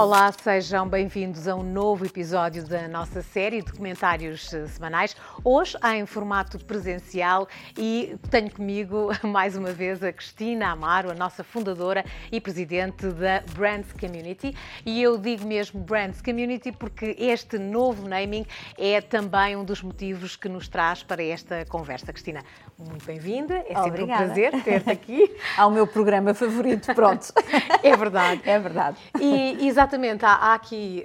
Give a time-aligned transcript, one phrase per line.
[0.00, 5.14] Olá, sejam bem-vindos a um novo episódio da nossa série de comentários semanais.
[5.44, 7.46] Hoje em formato presencial
[7.76, 12.02] e tenho comigo mais uma vez a Cristina Amaro, a nossa fundadora
[12.32, 14.56] e presidente da Brands Community.
[14.86, 18.46] E eu digo mesmo Brands Community porque este novo naming
[18.78, 22.10] é também um dos motivos que nos traz para esta conversa.
[22.10, 22.42] Cristina,
[22.78, 23.62] muito bem-vinda.
[23.68, 24.22] É sempre Obrigada.
[24.22, 25.36] um prazer ter-te aqui.
[25.58, 27.26] Ao meu programa favorito, pronto.
[27.82, 28.42] É verdade.
[28.44, 28.98] É verdade.
[29.18, 29.89] E exatamente,
[30.24, 31.04] há, há aqui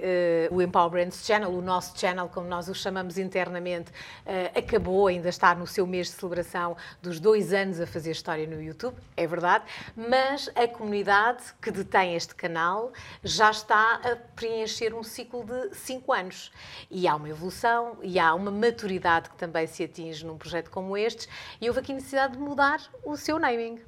[0.50, 5.28] uh, o Brands Channel, o nosso channel, como nós o chamamos internamente, uh, acabou, ainda
[5.28, 9.26] está no seu mês de celebração dos dois anos a fazer história no YouTube, é
[9.26, 9.64] verdade,
[9.96, 12.92] mas a comunidade que detém este canal
[13.24, 16.52] já está a preencher um ciclo de cinco anos.
[16.90, 20.96] E há uma evolução e há uma maturidade que também se atinge num projeto como
[20.96, 21.28] este,
[21.60, 23.80] e houve aqui necessidade de mudar o seu naming.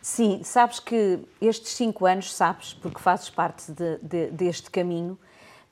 [0.00, 5.16] Sim, sabes que estes cinco anos, sabes, porque fazes parte de, de, deste caminho,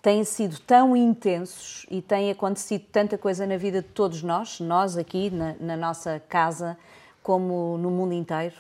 [0.00, 4.96] têm sido tão intensos e tem acontecido tanta coisa na vida de todos nós, nós
[4.96, 6.78] aqui na, na nossa casa,
[7.22, 8.54] como no mundo inteiro,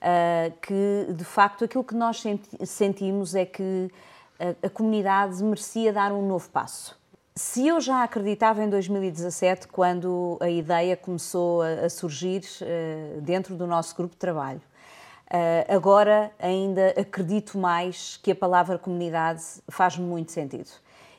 [0.00, 3.90] uh, que de facto aquilo que nós senti sentimos é que
[4.38, 6.96] a, a comunidade merecia dar um novo passo.
[7.34, 13.66] Se eu já acreditava em 2017, quando a ideia começou a, surgir uh, dentro do
[13.66, 14.62] nosso grupo de trabalho,
[15.26, 20.70] Uh, agora ainda acredito mais que a palavra comunidade faz muito sentido.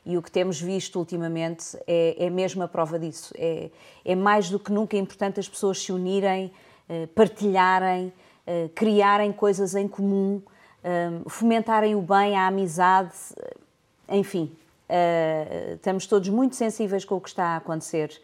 [0.05, 3.33] E o que temos visto ultimamente é, é mesmo a prova disso.
[3.37, 3.69] É,
[4.05, 6.53] é, mais do que nunca importante as pessoas se unirem,
[6.89, 8.13] uh, partilharem,
[8.47, 10.41] uh, criarem coisas em comum,
[11.27, 13.11] fomentarem o bem, a amizade,
[14.07, 14.55] enfim.
[15.73, 18.21] estamos todos muito sensíveis com o que está a acontecer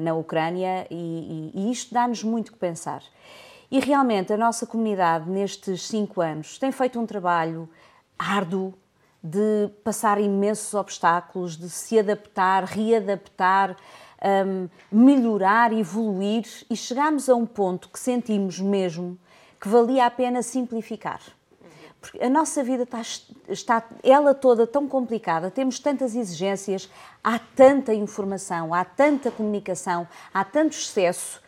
[0.00, 3.04] na Ucrânia e, e, e isto dá-nos muito que pensar.
[3.72, 7.66] E realmente a nossa comunidade, nestes cinco anos, tem feito um trabalho
[8.18, 8.74] árduo
[9.24, 13.74] de passar imensos obstáculos, de se adaptar, readaptar,
[14.46, 16.44] um, melhorar, evoluir.
[16.68, 19.18] E chegámos a um ponto que sentimos mesmo
[19.58, 21.22] que valia a pena simplificar.
[21.98, 23.00] Porque a nossa vida está,
[23.48, 26.90] está ela toda tão complicada, temos tantas exigências,
[27.24, 31.40] há tanta informação, há tanta comunicação, há tanto excesso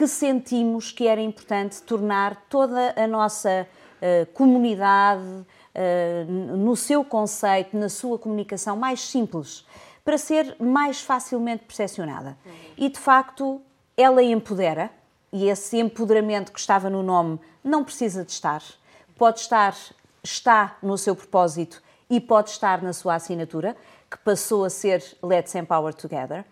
[0.00, 3.68] que sentimos que era importante tornar toda a nossa
[4.00, 9.66] uh, comunidade, uh, no seu conceito, na sua comunicação, mais simples,
[10.02, 12.34] para ser mais facilmente percepcionada.
[12.78, 13.60] E de facto,
[13.94, 14.90] ela empodera,
[15.30, 18.62] e esse empoderamento que estava no nome não precisa de estar.
[19.18, 19.76] Pode estar,
[20.24, 23.76] está no seu propósito e pode estar na sua assinatura,
[24.10, 26.46] que passou a ser Let's Empower Together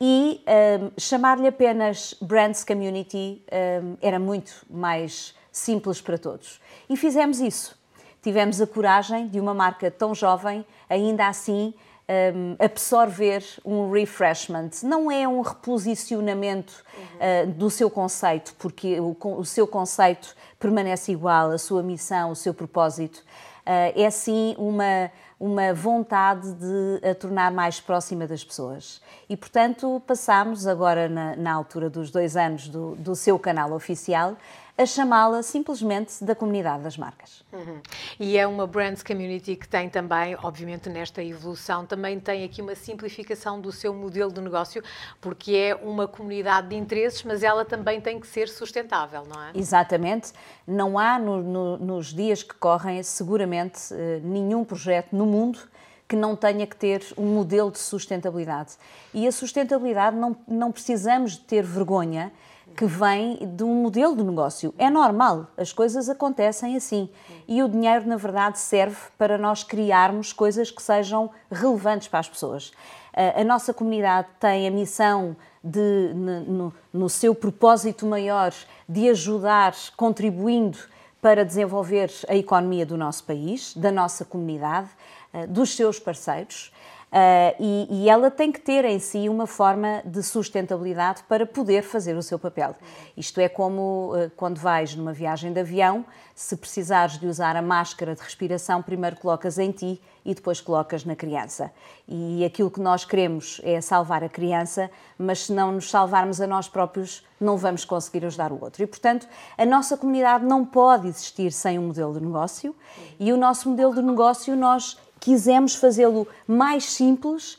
[0.00, 0.44] e
[0.80, 3.42] um, chamar-lhe apenas Brands Community
[3.82, 6.60] um, era muito mais simples para todos.
[6.88, 7.76] E fizemos isso.
[8.22, 11.74] Tivemos a coragem de uma marca tão jovem, ainda assim,
[12.08, 14.70] um, absorver um refreshment.
[14.82, 16.84] Não é um reposicionamento
[17.16, 22.36] uh, do seu conceito, porque o, o, seu conceito permanece igual, a sua missão, o
[22.36, 23.18] seu propósito.
[23.66, 25.10] Uh, é sim uma
[25.40, 29.00] uma vontade de a tornar mais próxima das pessoas.
[29.28, 34.36] E, portanto, passámos agora, na, na altura dos dois anos do, do seu canal oficial,
[34.78, 37.44] a chamá-la simplesmente da comunidade das marcas.
[37.52, 37.80] Uhum.
[38.20, 42.76] E é uma brands community que tem também, obviamente, nesta evolução, também tem aqui uma
[42.76, 44.80] simplificação do seu modelo de negócio,
[45.20, 49.50] porque é uma comunidade de interesses, mas ela também tem que ser sustentável, não é?
[49.52, 50.32] Exatamente.
[50.64, 55.58] Não há no, no, nos dias que correm, seguramente, eh, nenhum projeto no mundo
[56.06, 58.76] que não tenha que ter um modelo de sustentabilidade.
[59.12, 62.32] E a sustentabilidade não, não precisamos de ter vergonha
[62.78, 64.72] que vem de um modelo de negócio.
[64.78, 67.10] É normal, as coisas acontecem assim.
[67.48, 72.28] E o dinheiro, na verdade, serve para nós criarmos coisas que sejam relevantes para as
[72.28, 72.70] pessoas.
[73.12, 78.54] A nossa comunidade tem a missão de, no, no seu propósito maior,
[78.88, 80.78] de ajudar, contribuindo
[81.20, 84.88] para desenvolver a economia do nosso país, da nossa comunidade,
[85.32, 86.72] eh, dos seus parceiros.
[87.08, 91.82] Uh, e, e, ela tem que ter em si uma forma de sustentabilidade para poder
[91.82, 92.76] fazer o seu papel.
[93.16, 97.62] Isto é como uh, quando vais numa viagem de avião, se precisares de usar a
[97.62, 101.72] máscara de respiração, primeiro colocas em ti e depois colocas na criança.
[102.06, 106.46] E aquilo que nós queremos é salvar a criança, mas se não nos salvarmos a
[106.46, 108.82] nós próprios, não vamos conseguir ajudar o outro.
[108.82, 109.26] E, portanto,
[109.56, 112.76] a nossa comunidade não pode existir sem um modelo de negócio
[113.18, 117.58] e o nosso modelo de negócio nós quisemos fazê-lo mais simples,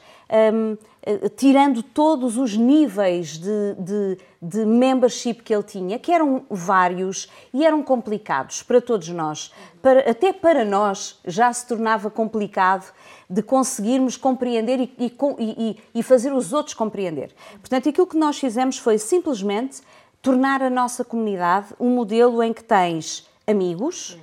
[0.54, 6.44] um, eh, tirando todos os níveis de, de, de, membership que ele tinha, que eram
[6.50, 9.52] vários e eram complicados para todos nós.
[9.82, 12.94] Para, até para nós já se tornava complicado
[13.30, 17.34] de conseguirmos compreender e, e, e, e fazer os outros compreender.
[17.60, 19.82] Portanto, aquilo que nós fizemos foi simplesmente
[20.22, 24.18] tornar a nossa comunidade um modelo em que tens amigos,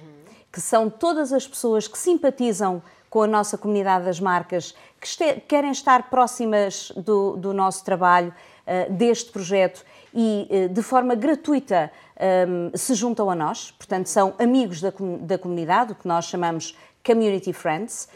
[0.53, 2.83] que são todas as pessoas que simpatizam
[3.17, 8.29] com a nossa comunidade das marcas, que este, querem estar próximas do, do nosso trabalho,
[8.67, 9.83] uh, deste projeto
[10.13, 11.91] e uh, de forma gratuita
[12.47, 16.77] um, se juntam a nós, portanto, são amigos da, da comunidade, o que nós chamamos
[17.03, 18.07] Community Friends.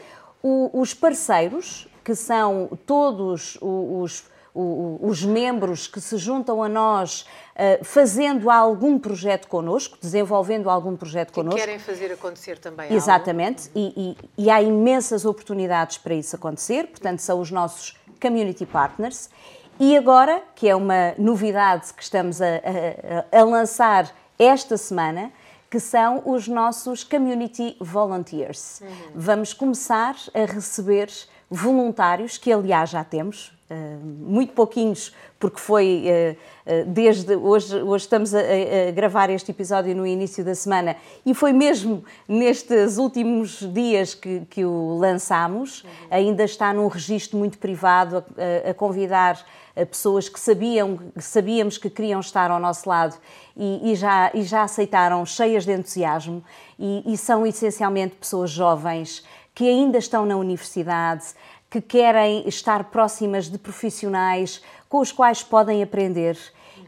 [0.43, 7.21] O, os parceiros, que são todos os, os, os membros que se juntam a nós
[7.55, 11.59] uh, fazendo algum projeto connosco, desenvolvendo algum projeto que connosco.
[11.59, 17.19] querem fazer acontecer também Exatamente, e, e, e, há imensas oportunidades para isso acontecer, portanto,
[17.19, 19.29] são os nossos community partners.
[19.79, 22.45] E agora, que é uma novidade que estamos a,
[23.31, 25.31] a, a lançar esta semana,
[25.71, 28.81] que são os nossos community volunteers.
[28.81, 28.89] Uhum.
[29.15, 31.09] Vamos começar a receber
[31.49, 33.53] voluntários, que aliás já temos,
[34.03, 39.95] muito pouquinhos, porque foi uh, uh, desde hoje, hoje estamos a, a, gravar este episódio
[39.95, 40.95] no início da semana
[41.25, 45.85] e foi mesmo nestes últimos dias que, que o lançámos.
[46.09, 49.43] Ainda está num registro muito privado a, a convidar
[49.89, 53.15] pessoas que sabiam, sabíamos que queriam estar ao nosso lado
[53.55, 56.43] e, e, já, e já aceitaram, cheias de entusiasmo,
[56.77, 61.25] e, e são essencialmente pessoas jovens que ainda estão na universidade,
[61.71, 66.37] que querem estar próximas de profissionais com os quais podem aprender.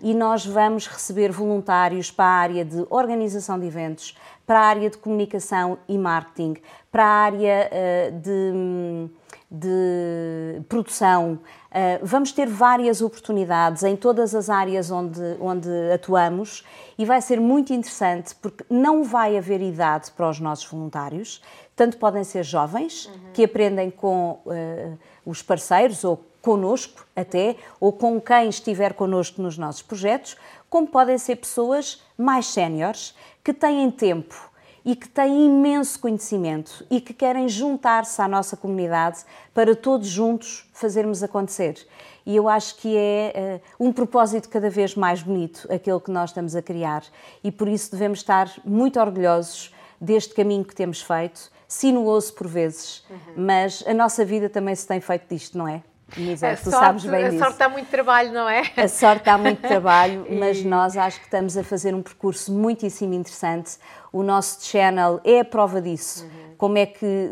[0.02, 4.14] E nós vamos receber voluntários para a área de organização de eventos,
[4.46, 6.58] para a área de comunicação e marketing,
[6.92, 9.10] para a área uh, de,
[9.54, 11.40] de, produção.
[11.70, 16.66] Uh, vamos ter várias oportunidades em todas as áreas onde, onde atuamos
[16.98, 21.42] e vai ser muito interessante porque não vai haver idade para os nossos voluntários.
[21.76, 23.32] Tanto podem ser jovens, uhum.
[23.34, 29.58] que aprendem com uh, os parceiros ou connosco até, ou com quem estiver connosco nos
[29.58, 30.36] nossos projetos,
[30.70, 34.53] como podem ser pessoas mais séniores, que têm tempo
[34.86, 40.70] e que têm imenso conhecimento e que querem juntar-se à nossa comunidade para todos juntos
[40.74, 41.88] fazermos acontecer.
[42.26, 46.30] E eu acho que é uh, um propósito cada vez mais bonito aquele que nós
[46.30, 47.04] estamos a criar
[47.44, 53.04] e por isso devemos estar muito orgulhosos deste caminho que temos feito sinuoso por vezes,
[53.10, 53.46] uhum.
[53.46, 55.82] mas a nossa vida também se tem feito disto, não é?
[56.18, 57.44] Nisa, tu sorte, sabes bem a disso.
[57.44, 58.64] A sorte dá muito trabalho, não é?
[58.78, 63.14] A sorte dá muito trabalho, mas nós acho que estamos a fazer um percurso muitíssimo
[63.14, 63.78] interessante.
[64.12, 66.26] O nosso channel é a prova disso.
[66.26, 66.56] Uhum.
[66.58, 67.32] Como é que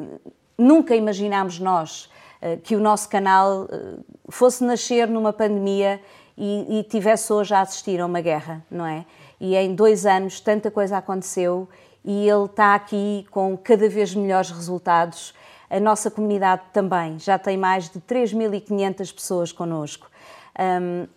[0.58, 2.10] nunca imaginámos nós
[2.42, 6.02] uh, que o nosso canal uh, fosse nascer numa pandemia
[6.38, 9.06] e, e tivesse hoje a assistir a uma guerra, não é?
[9.40, 11.68] E em dois anos tanta coisa aconteceu
[12.04, 15.34] e ele está aqui com cada vez melhores resultados.
[15.72, 20.12] A nossa comunidade também já tem mais de 3.500 pessoas connosco.
[20.60, 21.08] Um,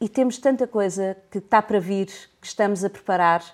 [0.00, 2.06] e temos tanta coisa que está para vir,
[2.40, 3.44] que estamos a preparar,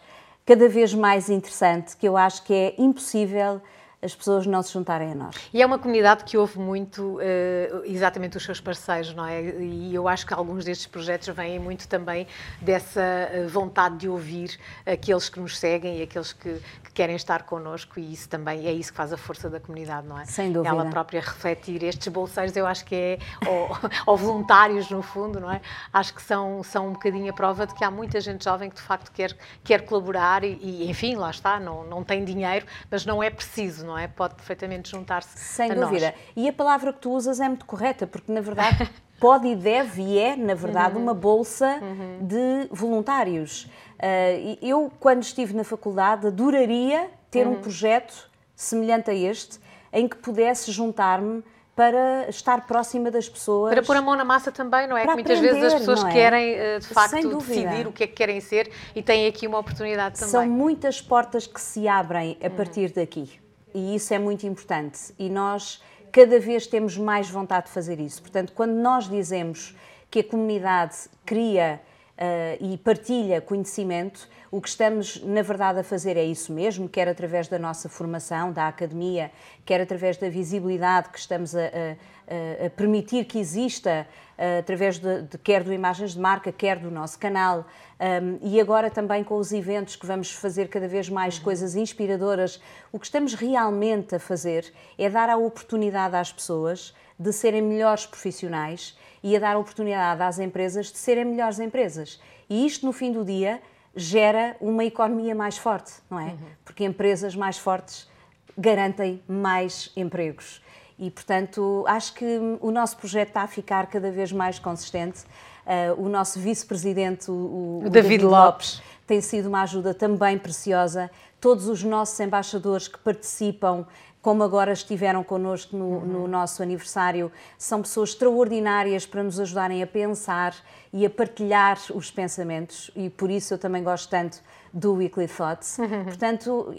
[0.47, 3.61] cada vez mais interessante, que eu acho que é impossível
[4.03, 5.35] as pessoas não se juntarem a nós.
[5.53, 9.43] E é uma comunidade que ouve muito uh, exatamente os seus parceiros, não é?
[9.43, 12.27] E eu acho que alguns destes projetos vêm muito também
[12.61, 17.43] dessa eh, vontade de ouvir aqueles que nos seguem e aqueles que, que, querem estar
[17.45, 20.25] connosco e isso também é isso que faz a força da comunidade, não é?
[20.25, 20.69] Sem dúvida.
[20.69, 23.69] Ela própria refletir estes bolseiros, eu acho que é, ou,
[24.07, 25.61] ou voluntários no fundo, não é?
[25.93, 28.77] Acho que são, são um bocadinho a prova de que há muita gente jovem que
[28.77, 33.07] de facto quer, quer colaborar e, e enfim, lá está, não, não tem dinheiro, mas
[33.07, 34.09] não é preciso, não é?
[34.09, 36.07] Pode perfeitamente juntar-se Sem dúvida.
[36.07, 36.15] Nós.
[36.37, 40.03] E a palavra que tu usas é muito correta, porque na verdade pode e deve
[40.03, 41.03] e é, na verdade, uhum.
[41.03, 42.27] uma bolsa uhum.
[42.27, 43.65] de voluntários.
[43.65, 47.55] Uh, eu, quando estive na faculdade, adoraria ter uhum.
[47.55, 49.59] um projeto semelhante a este,
[49.93, 51.43] em que pudesse juntar-me
[51.75, 53.73] para estar próxima das pessoas.
[53.73, 55.05] Para pôr a mão na massa também, não é?
[55.05, 56.11] Para que muitas aprender, vezes as pessoas é?
[56.11, 59.59] querem, eh, de facto, decidir o que é que querem ser e têm aqui uma
[59.59, 60.31] oportunidade também.
[60.31, 63.39] São muitas portas que se abrem a partir daqui
[63.77, 65.13] e isso é muito importante.
[65.19, 68.23] E nós cada vez temos mais vontade de fazer isso.
[68.23, 69.77] Portanto, quando nós dizemos
[70.11, 71.79] que a comunidade cria
[72.17, 77.09] uh, e partilha conhecimento, o que estamos, na verdade, a fazer é isso mesmo, quer
[77.09, 79.31] através da nossa formação, da academia,
[79.65, 84.07] quer através da visibilidade que estamos a, a, a permitir que exista,
[84.39, 87.67] uh, através de, de, quer do Imagens de Marca, quer do nosso canal,
[87.99, 92.61] um, e agora também com os eventos que vamos fazer cada vez mais coisas inspiradoras.
[92.93, 98.05] O que estamos realmente a fazer é dar a oportunidade às pessoas de serem melhores
[98.05, 98.97] profissionais
[99.27, 102.21] e a dar oportunidade às empresas de serem melhores empresas.
[102.49, 103.61] E isto, no fim do dia,
[103.93, 106.27] gera uma economia mais forte, não é?
[106.27, 106.39] Uhum.
[106.65, 108.09] Porque empresas mais fortes
[108.57, 110.63] garantem mais empregos.
[110.97, 115.25] E, portanto, acho que o nosso projeto está a ficar cada vez mais consistente.
[115.67, 118.75] Uh, o nosso vice-presidente, o, o, David, David Lopes.
[118.75, 121.11] Lopes, tem sido uma ajuda também preciosa.
[121.41, 123.85] Todos os nossos embaixadores que participam
[124.27, 126.05] como agora estiveram connosco no, uhum.
[126.05, 130.53] no, nosso aniversário, são pessoas extraordinárias para nos ajudarem a pensar
[130.93, 134.43] e a partilhar os pensamentos, e por isso eu também gosto tanto
[134.73, 135.79] do Weekly Thoughts.
[135.79, 136.05] Uhum.
[136.07, 136.75] Portanto,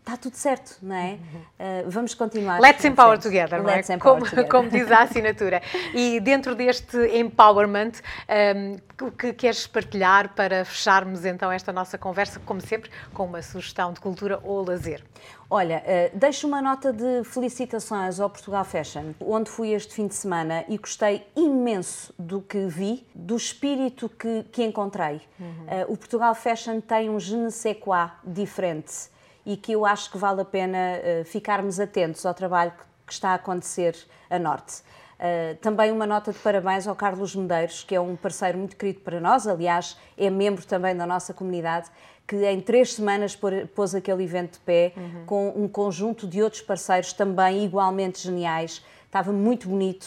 [0.00, 1.14] está tudo certo, não é?
[1.14, 2.60] Uh, vamos continuar.
[2.60, 3.96] Let's empower together, Let's não é?
[3.96, 4.50] Empower como, together.
[4.50, 5.62] como diz a assinatura.
[5.94, 7.92] E dentro deste empowerment,
[8.56, 13.42] um, o que queres partilhar para fecharmos então esta nossa conversa, como sempre, com uma
[13.42, 15.04] sugestão de cultura ou lazer?
[15.48, 20.14] Olha, uh, deixo uma nota de felicitações ao Portugal Fashion, onde fui este fim de
[20.14, 25.20] semana e gostei imenso do que vi, do espírito que, que encontrei.
[25.38, 25.46] Uhum.
[25.46, 29.10] Uh, o Portugal Fashion tem um je ne sais quoi diferente
[29.50, 32.72] e que eu acho que vale a pena uh, ficarmos atentos ao trabalho
[33.04, 33.96] que, está a acontecer
[34.30, 34.82] a norte.
[35.18, 39.00] Uh, também uma nota de parabéns ao Carlos Medeiros, que é um parceiro muito querido
[39.00, 41.90] para nós, aliás, é membro também da nossa comunidade,
[42.28, 43.36] que em três semanas
[43.74, 45.26] pôs aquele evento de pé uhum.
[45.26, 48.84] com um conjunto de outros parceiros também igualmente geniais.
[49.06, 50.06] Estava muito bonito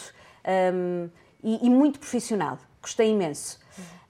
[0.72, 1.10] um, ehm,
[1.42, 2.56] e, e muito profissional.
[2.80, 3.60] Gostei imenso.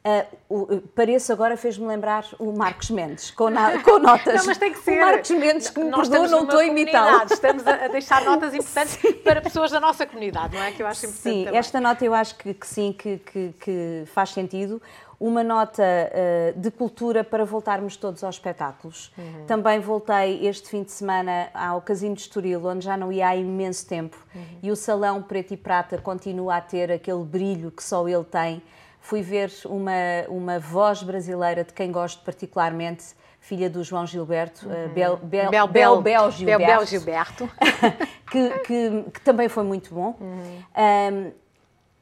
[0.06, 4.34] Uh, o, pareço agora fez-me lembrar o Marcos Mendes, com, na, com notas.
[4.36, 4.98] Não, mas tem que ser.
[4.98, 7.24] O Marcos Mendes, que me Nós perdoa, não estou a imitá-lo.
[7.24, 9.14] Estamos a, deixar notas importantes sim.
[9.14, 10.72] para pessoas da nossa comunidade, não é?
[10.72, 11.34] Que eu acho importante.
[11.34, 11.58] Sim, também.
[11.58, 14.80] esta nota eu acho que, que sim, que, que, que, faz sentido.
[15.18, 19.10] Uma nota uh, de cultura para voltarmos todos aos espetáculos.
[19.16, 19.46] Uhum.
[19.46, 23.36] Também voltei este fim de semana ao Casino de Estoril, onde já não ia há
[23.36, 24.42] imenso tempo, uhum.
[24.62, 28.62] e o Salão Preto e Prata continua a ter aquele brilho que só ele tem
[29.04, 29.92] fui ver uma,
[30.28, 33.04] uma voz brasileira de quem gosto particularmente,
[33.38, 34.88] filha do João Gilberto, uhum.
[34.94, 37.50] Bel, Bel, Bel, Bel, Bel Gilberto, Bel, Bel Gilberto.
[38.32, 40.16] que, que, que, também foi muito bom.
[40.18, 40.62] Uhum.
[40.74, 41.32] Um,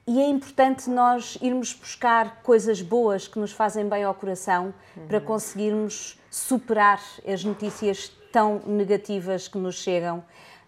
[0.07, 5.07] e é importante nós irmos buscar coisas boas que nos fazem bem ao coração uhum.
[5.09, 10.19] para conseguirmos superar as notícias tão negativas que nos chegam.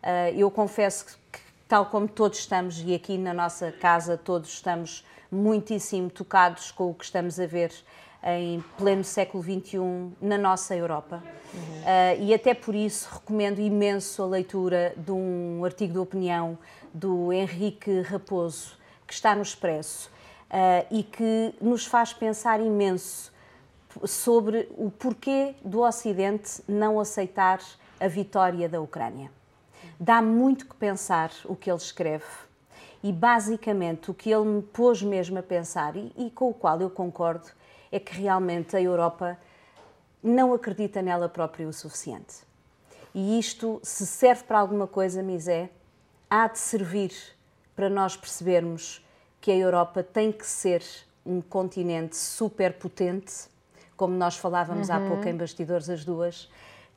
[0.03, 1.39] Uh, eu confesso que,
[1.75, 6.95] tal como todos estamos, e aqui na nossa casa todos estamos muitíssimo tocados com o
[6.95, 7.73] que estamos a ver
[8.23, 9.81] em pleno século XXI
[10.23, 11.21] na nossa Europa.
[11.53, 11.61] Uhum.
[11.61, 16.57] Uh, e até por isso recomendo imenso a leitura de um artigo de opinião
[16.93, 20.09] do Henrique Raposo, que está no Expresso,
[20.53, 23.33] uh, e que nos faz pensar imenso
[24.05, 27.59] sobre o porquê do Ocidente não aceitar
[27.99, 29.29] a vitória da Ucrânia.
[29.99, 32.25] Dá muito que pensar o que ele escreve
[33.03, 36.81] e basicamente o que ele me pôs mesmo a pensar, e, e, com o qual
[36.81, 37.47] eu concordo,
[37.93, 39.39] é que realmente a Europa
[40.23, 42.37] não acredita nela própria o suficiente.
[43.15, 45.69] E isto, se serve para alguma coisa, Misé,
[46.31, 47.13] há de servir
[47.77, 49.05] para nós percebermos
[49.39, 50.83] que a Europa tem que ser
[51.27, 53.49] um continente superpotente,
[53.97, 54.95] como nós falávamos uhum.
[54.95, 56.51] há pouco em bastidores as duas,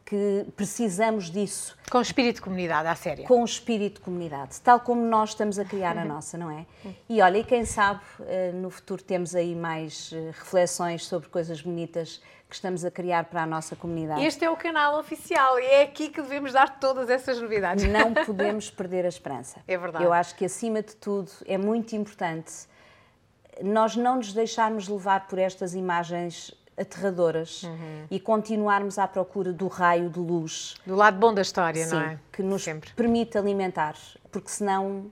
[0.07, 1.77] que precisamos disso.
[1.91, 3.27] Com espírito de comunidade, à séria.
[3.27, 6.65] Com espírito de comunidade, tal como nós estamos a criar a nossa, não é?
[7.09, 11.61] E olha, e quem sabe eh, no futuro temos aí mais eh, reflexões sobre coisas
[11.61, 14.23] bonitas que estamos a criar para a nossa comunidade.
[14.23, 17.83] Este é o canal oficial e é aqui que devemos dar todas essas novidades.
[17.83, 19.59] Não podemos perder a esperança.
[19.67, 20.05] É verdade.
[20.05, 22.53] Eu acho que acima de tudo é muito importante
[23.61, 28.05] nós não nos deixarmos levar por estas imagens aterradoras uhum.
[28.11, 30.75] e continuarmos à procura do raio de luz.
[30.85, 32.19] Do lado bom da história, Sim, não é?
[32.31, 32.91] Que nos Sempre.
[32.91, 33.95] permite alimentar,
[34.31, 35.11] porque senão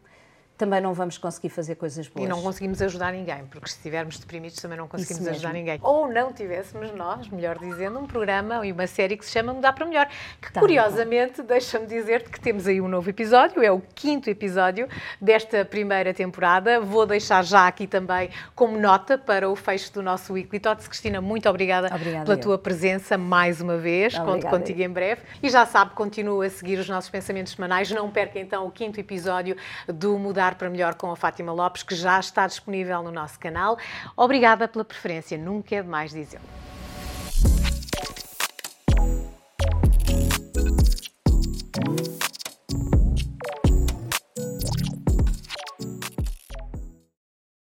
[0.58, 2.26] também não vamos conseguir fazer coisas boas.
[2.26, 5.80] E não conseguimos ajudar ninguém, porque se estivermos deprimidos também não conseguimos ajudar ninguém.
[5.82, 9.74] Ou não tivéssemos nós, melhor dizendo, um programa e uma série que se chama Mudar
[9.74, 10.08] para Melhor,
[10.42, 14.88] que tá curiosamente, deixa-me dizer-te que temos aí um novo episódio, é o quinto episódio
[15.20, 16.80] desta primeira temporada.
[16.80, 20.88] Vou deixar já aqui também como nota para o fecho do nosso Weekly Tots.
[20.88, 22.42] Cristina, muito obrigada, obrigada pela eu.
[22.42, 24.14] tua presença mais uma vez.
[24.14, 24.86] Obrigada Conto contigo eu.
[24.86, 25.22] em breve.
[25.44, 27.92] E já sabe, continua a seguir os nossos pensamentos semanais.
[27.92, 29.58] Não perca então o quinto episódio
[29.88, 33.40] do Mudar Mudar para Melhor com a Fátima Lopes, que já está disponível no nosso
[33.40, 33.80] canal.
[34.16, 36.40] Obrigada pela preferência, nunca é demais dizer.